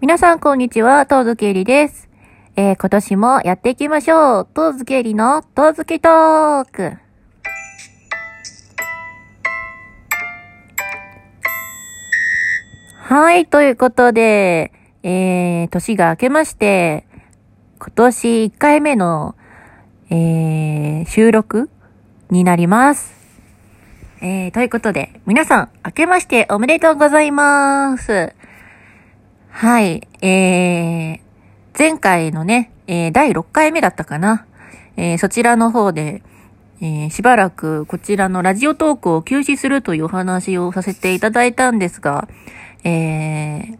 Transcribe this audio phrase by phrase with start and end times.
[0.00, 2.08] 皆さんこんにちは、トーズケリです。
[2.56, 4.48] えー、今年もやっていきましょう。
[4.54, 6.96] トーズケリのトーズキトーク。
[12.96, 14.72] はい、ということで、
[15.02, 17.04] えー、年が明けまして、
[17.78, 19.34] 今年1回目の、
[20.08, 21.68] えー、収録
[22.30, 23.12] になります。
[24.22, 28.34] えー、ということで、皆さん、明けましておめでとうございます。
[29.50, 31.20] はい、えー、
[31.76, 34.46] 前回のね、えー、第6回目だったかな。
[34.96, 36.22] えー、そちらの方で、
[36.80, 42.28] えー、しばらくこちらのラジオトークを休止するというお話をさせていただいたんですが、
[42.84, 43.78] えー、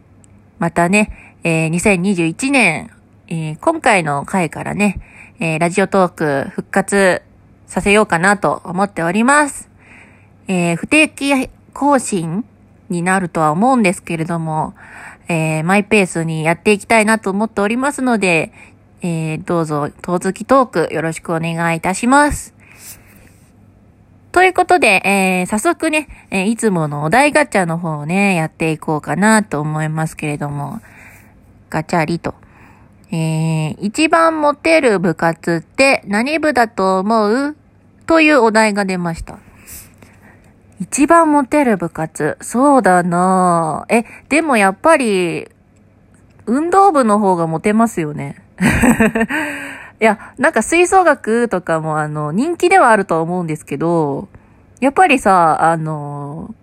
[0.59, 2.90] またね、えー、2021年、
[3.28, 5.00] えー、今回の回からね、
[5.38, 7.23] えー、ラジオトーク復活
[7.66, 9.70] させようかなと思っております。
[10.48, 12.45] えー、不定期更新
[12.90, 14.74] になるとは思うんですけれども、
[15.32, 18.52] えー、マイペースにやっていきたいなと思っておりますので、
[19.00, 22.52] えー、どうぞ、当月トークよろしくお願いいたします。
[24.32, 30.80] ということで、えー、早速ね、えー、いつものお題ガチャの方をね、やっていこうかなと思いますけれども、
[31.68, 32.34] ガチャリと。
[33.12, 37.56] えー、一番モテる部活って何部だと思う？
[38.06, 39.38] というお題が出ました。
[40.80, 43.84] 一番モテる部活そうだな。
[43.90, 45.46] え、でもやっぱり、
[46.46, 48.42] 運動部の方がモテますよね。
[50.00, 54.28] いや、なんか吹奏楽とかもあの、人気ではあるとは思うんですけど、
[54.80, 56.54] やっぱりさ、あの、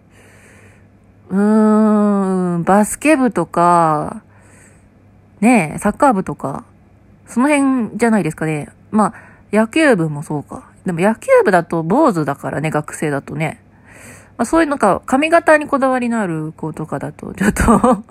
[1.30, 4.24] うーん、バスケ部とか、
[5.42, 6.64] ねえ、サッカー部とか、
[7.28, 8.70] その辺じゃないですかね。
[8.90, 10.64] まあ、野球部もそうか。
[10.88, 13.62] でも野球部だと坊主だからね、学生だとね。
[14.38, 18.04] まあ、そういうのか、髪型にこだわりのある子とかだと、ちょっと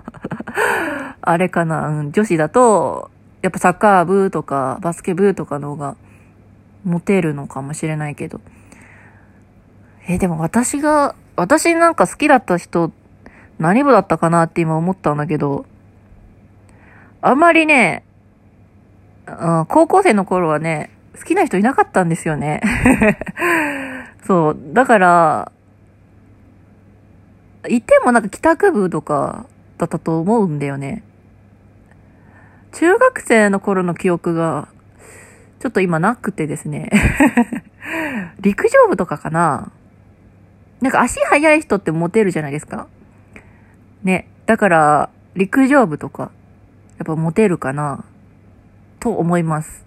[1.23, 3.11] あれかな、女子だと、
[3.43, 5.97] やっぱサッカー部とか、バスケ部とかの方が、
[6.85, 8.41] モテるのかもしれないけど。
[10.09, 12.91] え、でも私が、私なんか好きだった人、
[13.59, 15.65] 何部だったかなって今思ったんだけど、
[17.23, 18.05] あんまりね、
[19.27, 22.61] うん、高校生の頃はね、好きな人いなかったんですよね。
[24.27, 24.59] そう。
[24.73, 25.53] だから、
[27.69, 29.47] いてもなんか帰宅部とか
[29.79, 31.03] だったと思うんだよね。
[32.73, 34.69] 中学生の頃の記憶が、
[35.61, 36.91] ちょっと今なくてですね。
[38.41, 39.73] 陸上部とかかな
[40.81, 42.87] なんか足速い人ってモテるじゃないですか。
[44.03, 44.29] ね。
[44.45, 46.31] だから、陸上部とか、
[46.99, 48.05] やっぱモテるかな
[49.01, 49.87] と思います。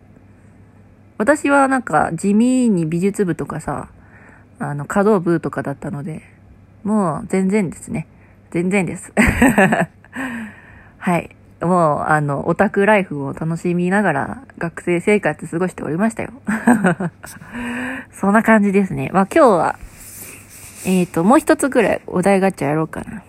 [1.18, 3.90] 私はなんか地味に美術部とかさ、
[4.58, 6.22] あの、稼働部とかだったので、
[6.84, 8.08] もう全然ですね。
[8.52, 9.14] 全然です。
[10.98, 11.36] はい。
[11.62, 16.32] もう、あの、オタクライフを楽しみながら学生生活過ごしておりましたよ。
[18.14, 19.10] そんな感じですね。
[19.14, 19.76] まあ今日は、
[20.86, 23.24] えっ、ー、と、もう一つぐらいお題ガチャやろうかな。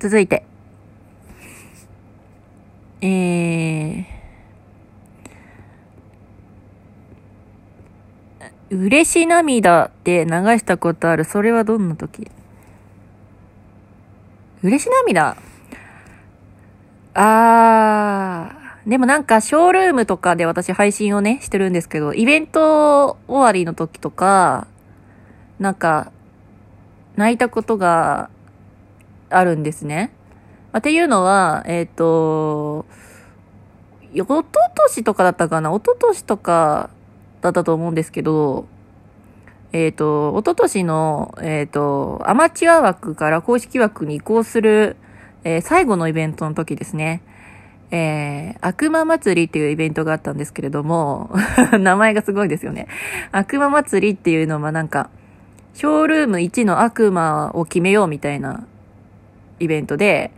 [0.00, 0.44] 続いて。
[3.00, 4.04] えー、
[8.76, 11.24] 嬉し涙って流したことある。
[11.24, 12.30] それはどんな時？
[14.62, 15.36] 嬉し涙？
[17.14, 24.66] あー、でもなんかショールームとかで私配信をね、してるんですけど、イベント終わりの時とか、
[25.58, 26.10] なんか、
[27.16, 28.30] 泣いたことが
[29.30, 30.10] あるんですね。
[30.76, 32.86] っていうのは、えっ、ー、と、
[34.16, 35.72] おととしとかだったかな？
[35.72, 36.90] おととしとか
[37.50, 38.66] ったと思うんですけど、
[39.72, 44.96] えっ、ー、と、おととしの、えっ、ー、と、アマチュア枠から公式枠に移行する、
[45.42, 47.22] えー、最後のイベントの時ですね。
[47.90, 51.30] えー、悪魔祭りっていうイベントがあったんですけれども、
[51.78, 52.88] 名前がすごいですよね。
[53.32, 55.10] 悪魔祭りっていうのはなんか、
[55.74, 58.64] ショールーム1の悪魔を決めようみたいな
[59.58, 60.30] イベントで、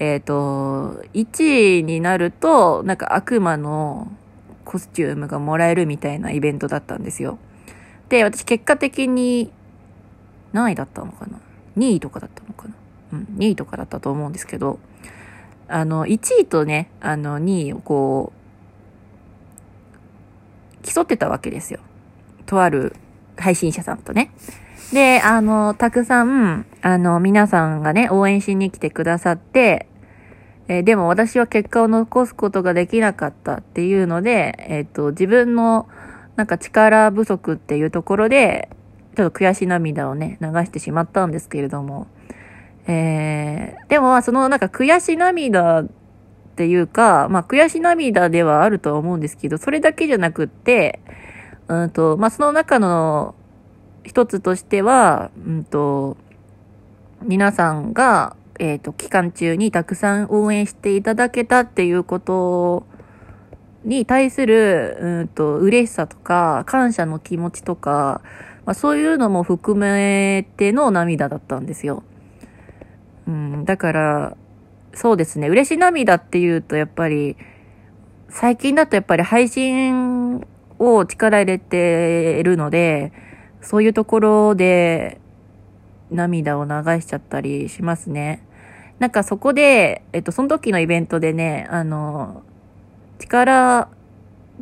[0.00, 4.10] えっ、ー、と、1位になると、なんか悪魔の
[4.70, 7.40] コスチュームがもらえるみたいなイベントだったんですよ。
[8.08, 9.50] で、私結果的に
[10.52, 11.40] 何位だったのかな
[11.76, 12.74] ?2 位とかだったのかな？
[13.14, 14.78] うん、2位とかだったと思うんですけど、
[15.66, 18.32] あの、1位とね、あの、2位をこ
[20.84, 21.80] う、競ってたわけですよ。
[22.46, 22.94] とある
[23.36, 24.30] 配信者さんとね。
[24.92, 29.88] で、あの、たくさん、あの、皆さんがね、応援しに来てくださって、
[30.70, 35.88] えー、でも私は結果を残すことができなかったっていうので、えっ、ー、と、自分の
[36.36, 38.68] なんか力不足っていうところで、
[39.16, 42.06] ちょっと悔し涙をね、流してしまったんですけれども、
[42.86, 45.88] えー、でも、そのなんか悔し涙っ
[46.54, 51.00] ていうか、まあ悔し涙ではあるとは思うんですけど、それだけじゃなくって、
[51.66, 53.34] うんと、まあその中の
[54.04, 56.16] 一つとしては、うんと、
[57.24, 62.86] 皆さんが、えっ、ー、と、期間中にたくさん応援していただけたっていうこと
[63.84, 68.20] に対する、うんと、嬉しさとか、感謝の気持ちとか、
[68.66, 72.02] まあ、そういうのも含めての涙だったんですよ。
[73.26, 74.36] うん、だから、
[74.92, 77.38] そうですね、嬉し涙っていうと、やっぱり、
[78.28, 80.46] 最近だとやっぱり配信
[80.78, 83.14] を力入れてるので、
[83.62, 85.18] そういうところで
[86.10, 86.70] 涙を流
[87.00, 88.44] しちゃったりしますね。
[89.00, 92.42] なんかそこで、えっと、その時のイベントでね、あの、
[93.18, 93.88] 力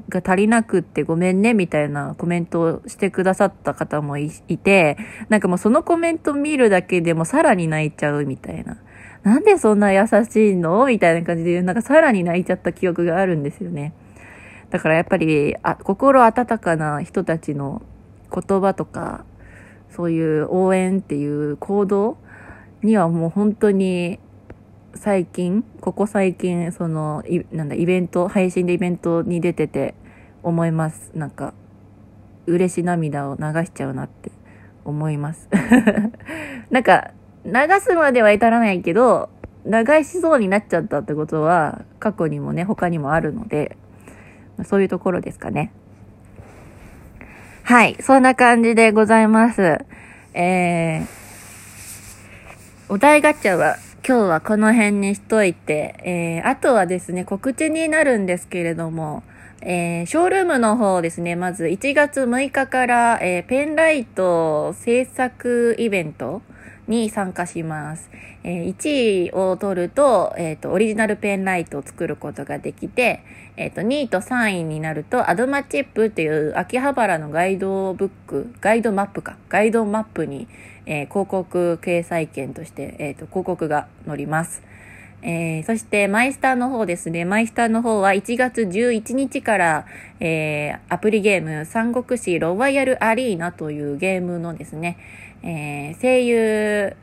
[0.09, 4.97] が足りなくってごめんねみたいなコメントをしてくださった方もいて、
[5.29, 8.79] なんかもうそのコメント見るだけでもさらに泣いちゃうみたいな。
[9.25, 10.87] なんでそんな優しいの？
[10.87, 13.93] みたいな感じで、なんかさらに泣いちゃった記憶があるんですよね。
[14.71, 17.83] だからやっぱり、あ、心温かな人たちの
[18.33, 19.25] 言葉とか、
[19.91, 22.19] そういう応援っていう行動
[22.83, 24.21] にはもう本当に
[24.95, 29.95] 最近、ここ最近、その、いなんだ、イベント、配信でイベントに出てて
[30.43, 31.11] 思います。
[31.15, 31.55] なんか、
[32.47, 34.31] 嬉し涙を流しちゃうなって
[34.85, 35.49] 思います。
[36.71, 37.11] なんか、
[37.45, 39.29] 流すまでは至らないけど、
[39.67, 43.77] 流しそうになっちゃったってことは、過去にもね、他にもあるので、
[44.65, 45.71] そういうところですかね。
[47.63, 49.79] はい、そんな感じでございます。
[50.33, 51.07] えー、
[52.89, 53.77] お題ガチャは
[54.07, 59.23] 今日はこの辺にしといて、えー、あとはですね、告知になるんですけれども、
[59.61, 66.43] えー、ショールームの方ですね、まず1月6日から、えー、ペンライト制作イベント
[66.89, 68.11] に参加します。
[68.43, 73.23] えー、1位を取ると、えっ、ー、と、オリジナルペンライトを作ることができて、
[73.57, 80.49] えっ、ー、と、2位と3位になると、アドマチップっていう秋葉原のガイドブック、ガイドマップか、ガイドマップに、
[80.87, 84.68] え広告掲載券として、えっ、と、広告が載ります。
[85.23, 87.25] えー、そしてマイスターの方ですね。
[87.25, 89.87] マイスターの方は1月11日から、
[90.21, 94.97] えー、アプリゲーム三国志ロワイヤルアリーナというゲームのですね、
[95.43, 96.97] えー、声優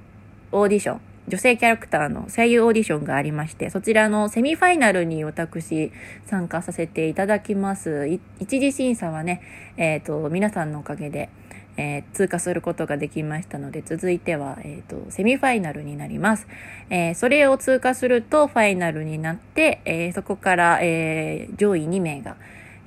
[0.51, 5.91] オーディション、女性キャラクターの声優オーディションがありまして、そちらのセミファイナルに私
[6.25, 8.07] 参加させていただきます。
[8.39, 9.41] 一次審査はね、
[9.75, 11.29] えっ、ー、と、皆さんのおかげで、
[11.77, 16.47] えー、通過することができましたので、続いては、えっ、ー、と、セミファイナルになります。
[16.89, 22.37] えー、それを通過するとファイナルになって、えそこから、え上位2名が、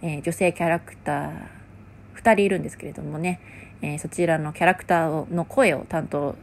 [0.00, 1.32] え女性キャラクター
[2.16, 3.40] 2人いるんですけれどもね、
[3.82, 6.34] えそちらのキャラクターの声を担当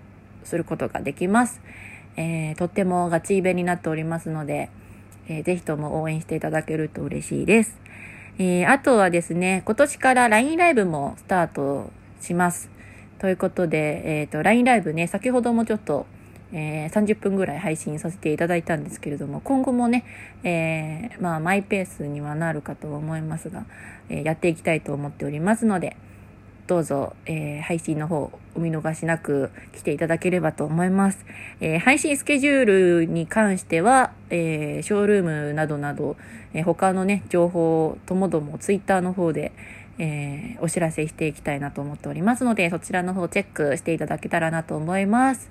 [0.43, 1.61] することができます。
[2.17, 4.69] えとってもガチイベになっておりますので、
[5.27, 7.79] えー、ぜひとも応援していただけると嬉しいです。
[8.37, 12.69] えあとはですね、今年から LINE ライブもスタートします。
[13.19, 16.05] ということで、えっ、ー、と、LINE ライブね、先ほどもちょっと、
[16.53, 20.05] えー、30分ぐらい配信させていただいたんですけれども、今後もね、
[20.43, 23.65] えー、まあ、マイペースにはなるかと思いますが、
[24.09, 25.97] えやっていきたいと思っておりますので、
[26.67, 31.23] どうぞ、えー、配信の方、お見逃しなく来ていただければと思います。
[31.61, 32.65] えー、配信スケジュー
[33.01, 36.17] ルに関しては、えー、ショールームなどなど、
[36.55, 39.51] え他のね、情報ともどもツイッターの方で、
[39.97, 45.49] えー、お知らせしていきたいなと思っておりますので、そちらの方チェックしていただけたらなと思います。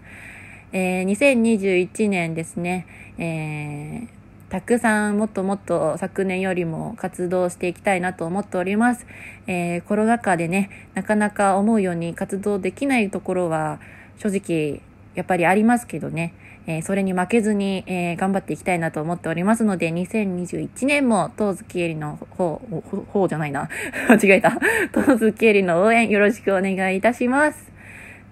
[0.73, 2.87] えー、2021年ですね、
[3.17, 9.07] えー、たくさんもっともっと昨年よりも活動していきたいなと思っております。
[9.47, 13.81] えー、コロナ禍でね、なかなか思うように活動できないところは
[14.19, 14.81] 正直
[15.15, 16.35] やっぱりありますけどね、
[16.67, 22.61] えー、それに負けずに、えー、頑張っていきたいなと思っておりますので、2021年も、東月えりの方、
[23.13, 23.69] 方じゃないな。
[24.09, 24.51] 間違えた。
[24.95, 27.73] 東月えりの応援よろしくお願いいたします。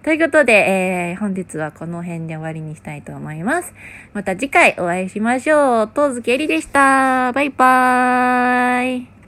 [0.03, 3.73] ということで、えー、本日はこの辺で終わりにしたいと思います。
[4.15, 5.91] また次回お会いしましょう。
[5.95, 7.33] 東月えりでした。
[7.33, 9.22] バイバーイ。